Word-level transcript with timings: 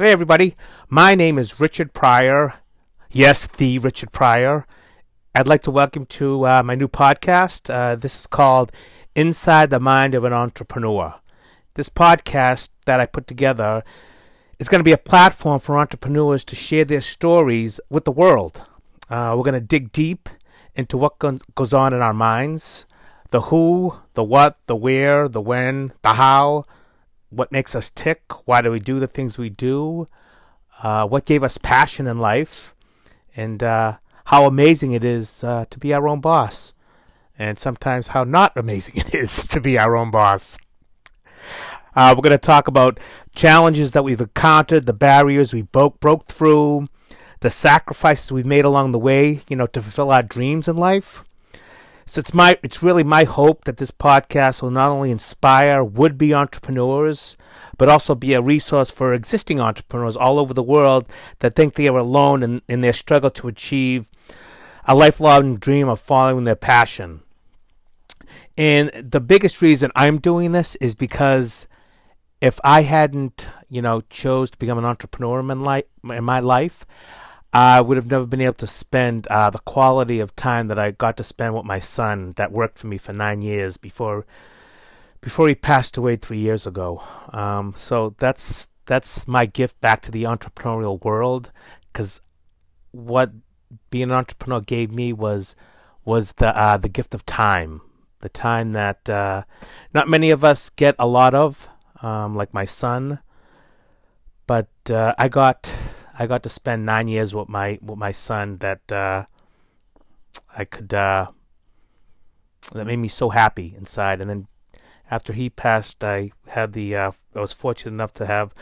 Hey, 0.00 0.12
everybody. 0.12 0.54
My 0.88 1.16
name 1.16 1.38
is 1.38 1.58
Richard 1.58 1.92
Pryor. 1.92 2.54
Yes, 3.10 3.48
the 3.48 3.80
Richard 3.80 4.12
Pryor. 4.12 4.64
I'd 5.34 5.48
like 5.48 5.62
to 5.62 5.72
welcome 5.72 6.06
to 6.06 6.46
uh, 6.46 6.62
my 6.62 6.76
new 6.76 6.86
podcast. 6.86 7.68
Uh, 7.68 7.96
this 7.96 8.20
is 8.20 8.28
called 8.28 8.70
Inside 9.16 9.70
the 9.70 9.80
Mind 9.80 10.14
of 10.14 10.22
an 10.22 10.32
Entrepreneur. 10.32 11.16
This 11.74 11.88
podcast 11.88 12.68
that 12.86 13.00
I 13.00 13.06
put 13.06 13.26
together 13.26 13.82
is 14.60 14.68
going 14.68 14.78
to 14.78 14.84
be 14.84 14.92
a 14.92 14.98
platform 14.98 15.58
for 15.58 15.76
entrepreneurs 15.76 16.44
to 16.44 16.54
share 16.54 16.84
their 16.84 17.00
stories 17.00 17.80
with 17.90 18.04
the 18.04 18.12
world. 18.12 18.64
Uh, 19.10 19.34
we're 19.36 19.42
going 19.42 19.54
to 19.54 19.60
dig 19.60 19.90
deep 19.90 20.28
into 20.76 20.96
what 20.96 21.18
go- 21.18 21.40
goes 21.56 21.72
on 21.74 21.92
in 21.92 22.02
our 22.02 22.14
minds 22.14 22.86
the 23.30 23.40
who, 23.40 23.96
the 24.14 24.22
what, 24.22 24.58
the 24.68 24.76
where, 24.76 25.26
the 25.28 25.40
when, 25.40 25.92
the 26.02 26.10
how 26.10 26.66
what 27.30 27.52
makes 27.52 27.74
us 27.74 27.90
tick, 27.90 28.22
why 28.46 28.62
do 28.62 28.70
we 28.70 28.78
do 28.78 28.98
the 29.00 29.06
things 29.06 29.38
we 29.38 29.50
do, 29.50 30.08
uh, 30.82 31.06
what 31.06 31.24
gave 31.24 31.42
us 31.42 31.58
passion 31.58 32.06
in 32.06 32.18
life, 32.18 32.74
and 33.36 33.62
uh, 33.62 33.96
how 34.26 34.46
amazing 34.46 34.92
it 34.92 35.04
is 35.04 35.44
uh, 35.44 35.64
to 35.70 35.78
be 35.78 35.92
our 35.92 36.08
own 36.08 36.20
boss, 36.20 36.72
and 37.38 37.58
sometimes 37.58 38.08
how 38.08 38.24
not 38.24 38.56
amazing 38.56 38.96
it 38.98 39.14
is 39.14 39.46
to 39.48 39.60
be 39.60 39.78
our 39.78 39.96
own 39.96 40.10
boss. 40.10 40.58
Uh, 41.94 42.14
we're 42.16 42.22
going 42.22 42.30
to 42.30 42.38
talk 42.38 42.68
about 42.68 43.00
challenges 43.34 43.92
that 43.92 44.04
we've 44.04 44.20
encountered, 44.20 44.86
the 44.86 44.92
barriers 44.92 45.52
we 45.52 45.62
broke 45.62 45.98
broke 46.00 46.26
through, 46.26 46.86
the 47.40 47.50
sacrifices 47.50 48.30
we've 48.32 48.46
made 48.46 48.64
along 48.64 48.92
the 48.92 48.98
way, 48.98 49.40
you 49.48 49.56
know, 49.56 49.66
to 49.66 49.82
fulfill 49.82 50.10
our 50.10 50.22
dreams 50.22 50.68
in 50.68 50.76
life. 50.76 51.24
So 52.08 52.20
it's 52.20 52.32
my 52.32 52.58
it's 52.62 52.82
really 52.82 53.04
my 53.04 53.24
hope 53.24 53.64
that 53.64 53.76
this 53.76 53.90
podcast 53.90 54.62
will 54.62 54.70
not 54.70 54.88
only 54.88 55.10
inspire 55.10 55.84
would-be 55.84 56.32
entrepreneurs, 56.32 57.36
but 57.76 57.90
also 57.90 58.14
be 58.14 58.32
a 58.32 58.40
resource 58.40 58.88
for 58.88 59.12
existing 59.12 59.60
entrepreneurs 59.60 60.16
all 60.16 60.38
over 60.38 60.54
the 60.54 60.62
world 60.62 61.06
that 61.40 61.54
think 61.54 61.74
they 61.74 61.86
are 61.86 61.98
alone 61.98 62.42
in, 62.42 62.62
in 62.66 62.80
their 62.80 62.94
struggle 62.94 63.28
to 63.32 63.46
achieve 63.46 64.08
a 64.86 64.94
lifelong 64.94 65.56
dream 65.56 65.86
of 65.86 66.00
following 66.00 66.44
their 66.44 66.56
passion. 66.56 67.20
And 68.56 68.90
the 68.94 69.20
biggest 69.20 69.60
reason 69.60 69.92
I'm 69.94 70.16
doing 70.16 70.52
this 70.52 70.76
is 70.76 70.94
because 70.94 71.66
if 72.40 72.58
I 72.64 72.82
hadn't, 72.82 73.46
you 73.68 73.82
know, 73.82 74.00
chose 74.08 74.50
to 74.52 74.56
become 74.56 74.78
an 74.78 74.86
entrepreneur 74.86 75.40
in 75.40 75.46
my 75.46 75.54
life, 75.54 75.84
in 76.04 76.24
my 76.24 76.40
life 76.40 76.86
I 77.52 77.80
would 77.80 77.96
have 77.96 78.10
never 78.10 78.26
been 78.26 78.42
able 78.42 78.54
to 78.54 78.66
spend 78.66 79.26
uh, 79.28 79.50
the 79.50 79.58
quality 79.60 80.20
of 80.20 80.36
time 80.36 80.68
that 80.68 80.78
I 80.78 80.90
got 80.90 81.16
to 81.16 81.24
spend 81.24 81.54
with 81.54 81.64
my 81.64 81.78
son 81.78 82.32
that 82.36 82.52
worked 82.52 82.78
for 82.78 82.86
me 82.86 82.98
for 82.98 83.12
nine 83.12 83.42
years 83.42 83.76
before 83.76 84.26
before 85.20 85.48
he 85.48 85.54
passed 85.54 85.96
away 85.96 86.16
three 86.16 86.38
years 86.38 86.66
ago. 86.66 87.02
Um, 87.32 87.72
so 87.76 88.14
that's 88.18 88.68
that's 88.84 89.26
my 89.26 89.46
gift 89.46 89.80
back 89.80 90.02
to 90.02 90.10
the 90.10 90.24
entrepreneurial 90.24 91.02
world 91.02 91.50
because 91.92 92.20
what 92.90 93.32
being 93.90 94.04
an 94.04 94.12
entrepreneur 94.12 94.60
gave 94.60 94.90
me 94.90 95.12
was 95.12 95.56
was 96.04 96.32
the 96.32 96.56
uh, 96.56 96.76
the 96.76 96.88
gift 96.88 97.14
of 97.14 97.24
time, 97.26 97.80
the 98.20 98.28
time 98.28 98.72
that 98.72 99.08
uh, 99.08 99.42
not 99.94 100.08
many 100.08 100.30
of 100.30 100.44
us 100.44 100.70
get 100.70 100.94
a 100.98 101.06
lot 101.06 101.34
of, 101.34 101.68
um, 102.02 102.34
like 102.34 102.52
my 102.54 102.64
son. 102.64 103.20
But 104.46 104.68
uh, 104.90 105.14
I 105.18 105.28
got 105.28 105.70
I 106.18 106.26
got 106.26 106.42
to 106.42 106.48
spend 106.48 106.84
nine 106.84 107.06
years 107.06 107.34
with 107.34 107.48
my 107.48 107.78
with 107.80 107.98
my 107.98 108.10
son 108.10 108.58
that 108.58 108.90
uh, 108.90 109.26
I 110.56 110.64
could 110.64 110.92
uh, 110.92 111.28
that 112.72 112.86
made 112.86 112.96
me 112.96 113.08
so 113.08 113.30
happy 113.30 113.74
inside. 113.76 114.20
And 114.20 114.28
then 114.28 114.48
after 115.10 115.32
he 115.32 115.48
passed, 115.48 116.02
I 116.02 116.32
had 116.48 116.72
the 116.72 116.96
uh, 116.96 117.12
I 117.34 117.40
was 117.40 117.52
fortunate 117.52 117.92
enough 117.92 118.12
to 118.14 118.26
have 118.26 118.52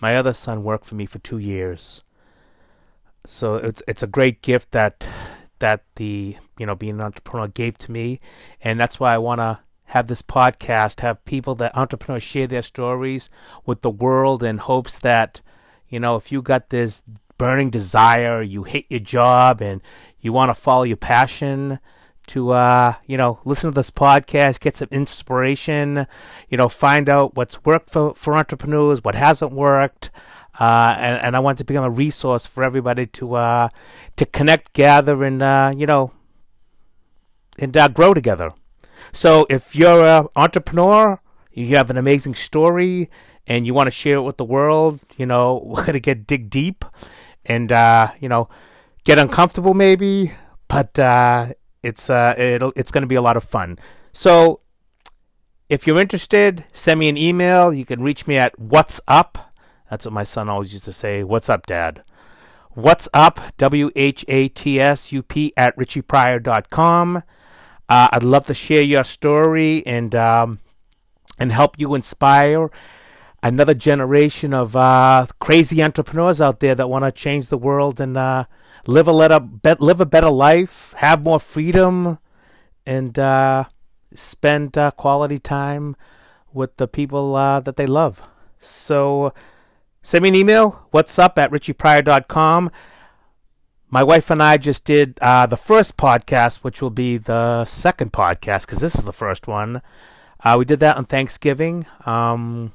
my 0.00 0.14
other 0.14 0.34
son 0.34 0.62
work 0.62 0.84
for 0.84 0.94
me 0.94 1.06
for 1.06 1.18
two 1.18 1.38
years. 1.38 2.04
So 3.24 3.56
it's 3.56 3.82
it's 3.88 4.02
a 4.02 4.06
great 4.06 4.42
gift 4.42 4.72
that 4.72 5.08
that 5.58 5.84
the 5.96 6.36
you 6.58 6.66
know 6.66 6.74
being 6.74 6.96
an 6.96 7.00
entrepreneur 7.00 7.48
gave 7.48 7.78
to 7.78 7.92
me, 7.92 8.20
and 8.60 8.78
that's 8.78 9.00
why 9.00 9.14
I 9.14 9.18
want 9.18 9.40
to 9.40 9.60
have 9.90 10.08
this 10.08 10.22
podcast, 10.22 11.00
have 11.00 11.24
people 11.24 11.54
that 11.54 11.76
entrepreneurs 11.76 12.22
share 12.22 12.46
their 12.46 12.62
stories 12.62 13.30
with 13.64 13.82
the 13.82 13.90
world 13.90 14.42
in 14.42 14.58
hopes 14.58 14.98
that 14.98 15.40
you 15.88 16.00
know, 16.00 16.16
if 16.16 16.32
you 16.32 16.42
got 16.42 16.70
this 16.70 17.02
burning 17.38 17.70
desire, 17.70 18.42
you 18.42 18.64
hate 18.64 18.86
your 18.90 19.00
job 19.00 19.60
and 19.60 19.80
you 20.20 20.32
want 20.32 20.50
to 20.50 20.54
follow 20.54 20.82
your 20.82 20.96
passion, 20.96 21.78
to 22.28 22.50
uh, 22.50 22.94
you 23.06 23.16
know, 23.16 23.40
listen 23.44 23.70
to 23.70 23.74
this 23.74 23.90
podcast, 23.90 24.60
get 24.60 24.76
some 24.76 24.88
inspiration, 24.90 26.06
you 26.48 26.56
know, 26.56 26.68
find 26.68 27.08
out 27.08 27.36
what's 27.36 27.64
worked 27.64 27.90
for, 27.90 28.14
for 28.14 28.36
entrepreneurs, 28.36 29.02
what 29.02 29.14
hasn't 29.14 29.52
worked. 29.52 30.10
Uh, 30.58 30.96
and, 30.98 31.22
and 31.22 31.36
I 31.36 31.38
want 31.38 31.58
to 31.58 31.64
become 31.64 31.84
a 31.84 31.90
resource 31.90 32.46
for 32.46 32.64
everybody 32.64 33.06
to 33.06 33.34
uh, 33.34 33.68
to 34.16 34.24
connect, 34.24 34.72
gather, 34.72 35.22
and 35.22 35.42
uh, 35.42 35.74
you 35.76 35.86
know, 35.86 36.12
and 37.58 37.76
uh, 37.76 37.88
grow 37.88 38.14
together. 38.14 38.52
So 39.12 39.46
if 39.50 39.76
you're 39.76 40.02
an 40.02 40.28
entrepreneur, 40.34 41.20
you 41.52 41.76
have 41.76 41.90
an 41.90 41.98
amazing 41.98 42.36
story, 42.36 43.10
and 43.46 43.66
you 43.66 43.74
want 43.74 43.86
to 43.86 43.90
share 43.90 44.16
it 44.16 44.22
with 44.22 44.36
the 44.36 44.44
world, 44.44 45.02
you 45.16 45.26
know, 45.26 45.62
we're 45.66 45.84
gonna 45.84 46.00
get 46.00 46.26
dig 46.26 46.50
deep 46.50 46.84
and 47.44 47.70
uh, 47.72 48.12
you 48.20 48.28
know, 48.28 48.48
get 49.04 49.18
uncomfortable 49.18 49.74
maybe, 49.74 50.32
but 50.68 50.98
uh, 50.98 51.52
it's 51.82 52.10
uh, 52.10 52.34
it's 52.36 52.90
gonna 52.90 53.06
be 53.06 53.14
a 53.14 53.22
lot 53.22 53.36
of 53.36 53.44
fun. 53.44 53.78
So 54.12 54.60
if 55.68 55.86
you're 55.86 56.00
interested, 56.00 56.64
send 56.72 57.00
me 57.00 57.08
an 57.08 57.16
email. 57.16 57.72
You 57.72 57.84
can 57.84 58.02
reach 58.02 58.26
me 58.26 58.36
at 58.38 58.58
what's 58.58 59.00
up. 59.08 59.52
That's 59.90 60.04
what 60.04 60.14
my 60.14 60.22
son 60.22 60.48
always 60.48 60.72
used 60.72 60.84
to 60.86 60.92
say. 60.92 61.22
What's 61.22 61.48
up, 61.48 61.66
Dad? 61.66 62.02
What's 62.70 63.08
up? 63.14 63.40
W 63.56 63.90
H 63.96 64.24
A 64.28 64.48
T 64.48 64.80
S 64.80 65.12
U 65.12 65.22
P 65.22 65.52
at 65.56 65.76
richiepryor.com. 65.76 67.22
Uh, 67.88 68.08
I'd 68.12 68.22
love 68.22 68.46
to 68.46 68.54
share 68.54 68.82
your 68.82 69.04
story 69.04 69.84
and 69.86 70.14
um, 70.14 70.60
and 71.38 71.52
help 71.52 71.78
you 71.78 71.94
inspire 71.94 72.70
another 73.46 73.74
generation 73.74 74.52
of 74.52 74.74
uh, 74.74 75.26
crazy 75.40 75.82
entrepreneurs 75.82 76.40
out 76.40 76.60
there 76.60 76.74
that 76.74 76.88
want 76.88 77.04
to 77.04 77.12
change 77.12 77.48
the 77.48 77.58
world 77.58 78.00
and 78.00 78.16
uh, 78.16 78.44
live 78.86 79.08
a 79.08 79.16
better, 79.16 79.40
be- 79.40 79.74
live 79.78 80.00
a 80.00 80.06
better 80.06 80.30
life, 80.30 80.94
have 80.98 81.22
more 81.22 81.38
freedom, 81.38 82.18
and 82.84 83.18
uh, 83.18 83.64
spend 84.14 84.76
uh, 84.76 84.90
quality 84.92 85.38
time 85.38 85.96
with 86.52 86.76
the 86.76 86.88
people 86.88 87.36
uh, 87.36 87.60
that 87.60 87.76
they 87.76 87.86
love. 87.86 88.20
So 88.58 89.32
send 90.02 90.22
me 90.22 90.30
an 90.30 90.34
email. 90.34 90.86
What's 90.90 91.18
up 91.18 91.38
at 91.38 91.50
richiepryor.com. 91.50 92.70
My 93.88 94.02
wife 94.02 94.30
and 94.30 94.42
I 94.42 94.56
just 94.56 94.84
did 94.84 95.18
uh, 95.22 95.46
the 95.46 95.56
first 95.56 95.96
podcast, 95.96 96.56
which 96.58 96.82
will 96.82 96.90
be 96.90 97.16
the 97.16 97.64
second 97.64 98.12
podcast 98.12 98.66
because 98.66 98.80
this 98.80 98.96
is 98.96 99.04
the 99.04 99.12
first 99.12 99.46
one. 99.46 99.82
we 100.58 100.64
did 100.64 100.80
that 100.80 100.96
on 100.96 101.04
Thanksgiving. 101.04 101.86
Um, 102.04 102.72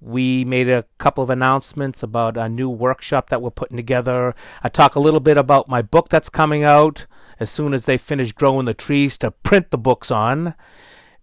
we 0.00 0.44
made 0.44 0.68
a 0.68 0.84
couple 0.98 1.24
of 1.24 1.30
announcements 1.30 2.02
about 2.02 2.36
a 2.36 2.48
new 2.48 2.68
workshop 2.68 3.30
that 3.30 3.40
we're 3.40 3.50
putting 3.50 3.76
together. 3.76 4.34
I 4.62 4.68
talk 4.68 4.94
a 4.94 5.00
little 5.00 5.20
bit 5.20 5.36
about 5.38 5.68
my 5.68 5.82
book 5.82 6.08
that's 6.08 6.28
coming 6.28 6.62
out 6.62 7.06
as 7.40 7.50
soon 7.50 7.72
as 7.74 7.84
they 7.84 7.98
finish 7.98 8.32
growing 8.32 8.66
the 8.66 8.74
trees 8.74 9.16
to 9.18 9.30
print 9.30 9.70
the 9.70 9.78
books 9.78 10.10
on, 10.10 10.54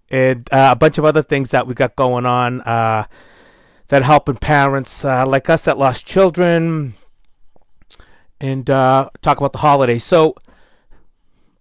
and 0.10 0.52
uh, 0.52 0.70
a 0.72 0.76
bunch 0.76 0.98
of 0.98 1.06
other 1.06 1.24
things 1.24 1.52
that 1.52 1.68
we 1.68 1.74
got 1.74 1.96
going 1.96 2.26
on 2.26 2.62
uh, 2.62 3.06
that 3.88 4.04
helping 4.04 4.36
parents 4.36 5.06
uh, 5.06 5.26
like 5.26 5.50
us 5.50 5.64
that 5.64 5.78
lost 5.78 6.06
children, 6.06 6.96
and 8.42 8.70
uh, 8.70 9.10
talk 9.22 9.38
about 9.38 9.54
the 9.54 9.60
holidays. 9.60 10.04
So 10.04 10.36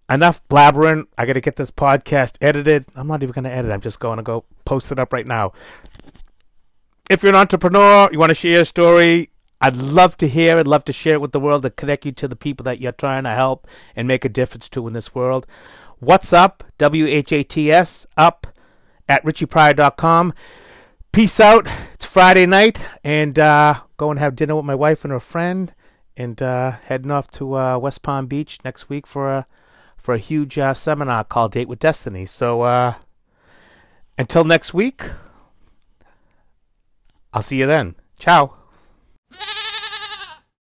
enough 0.09 0.45
blabbering. 0.47 1.05
I 1.17 1.25
got 1.25 1.33
to 1.33 1.41
get 1.41 1.55
this 1.55 1.71
podcast 1.71 2.37
edited. 2.41 2.85
I'm 2.95 3.07
not 3.07 3.23
even 3.23 3.33
going 3.33 3.45
to 3.45 3.51
edit. 3.51 3.71
I'm 3.71 3.81
just 3.81 3.99
going 3.99 4.17
to 4.17 4.23
go 4.23 4.45
post 4.65 4.91
it 4.91 4.99
up 4.99 5.13
right 5.13 5.25
now 5.25 5.53
if 7.09 7.21
you're 7.21 7.31
an 7.31 7.35
entrepreneur, 7.35 8.09
you 8.11 8.19
want 8.19 8.29
to 8.29 8.35
share 8.35 8.61
a 8.61 8.65
story, 8.65 9.29
I'd 9.59 9.75
love 9.75 10.17
to 10.17 10.27
hear 10.27 10.57
I'd 10.57 10.67
love 10.67 10.85
to 10.85 10.93
share 10.93 11.15
it 11.15 11.21
with 11.21 11.31
the 11.31 11.39
world, 11.39 11.63
to 11.63 11.69
connect 11.69 12.05
you 12.05 12.11
to 12.13 12.27
the 12.27 12.35
people 12.35 12.63
that 12.63 12.79
you're 12.79 12.91
trying 12.91 13.23
to 13.23 13.31
help 13.31 13.67
and 13.95 14.07
make 14.07 14.25
a 14.25 14.29
difference 14.29 14.69
to 14.69 14.87
in 14.87 14.93
this 14.93 15.13
world. 15.13 15.45
What's 15.99 16.33
up? 16.33 16.63
W 16.77 17.05
H 17.07 17.31
A 17.31 17.43
T 17.43 17.71
S, 17.71 18.05
up 18.17 18.47
at 19.07 19.23
richiepryor.com. 19.23 20.33
Peace 21.11 21.39
out. 21.39 21.67
It's 21.93 22.05
Friday 22.05 22.45
night, 22.45 22.81
and 23.03 23.37
uh, 23.37 23.81
go 23.97 24.09
and 24.09 24.19
have 24.19 24.35
dinner 24.35 24.55
with 24.55 24.65
my 24.65 24.75
wife 24.75 25.03
and 25.03 25.11
her 25.11 25.19
friend, 25.19 25.73
and 26.17 26.41
uh, 26.41 26.71
heading 26.71 27.11
off 27.11 27.29
to 27.31 27.55
uh, 27.57 27.77
West 27.77 28.01
Palm 28.01 28.27
Beach 28.27 28.59
next 28.63 28.89
week 28.89 29.05
for 29.05 29.31
a 29.31 29.47
for 29.97 30.13
a 30.13 30.19
huge 30.19 30.57
uh, 30.57 30.73
seminar 30.73 31.23
called 31.23 31.51
Date 31.51 31.67
with 31.67 31.79
Destiny. 31.79 32.25
So 32.25 32.61
uh, 32.61 32.95
until 34.17 34.43
next 34.45 34.73
week. 34.73 35.03
I'll 37.33 37.41
see 37.41 37.57
you 37.57 37.65
then. 37.65 37.95
Ciao. 38.19 38.55